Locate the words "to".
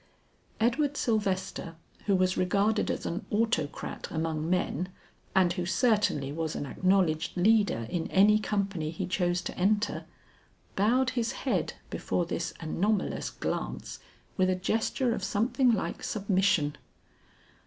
9.43-9.55